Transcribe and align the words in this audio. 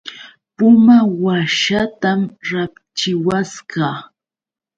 Puma 0.55 0.97
washaatam 1.23 2.19
rapchiwasqa. 2.49 3.89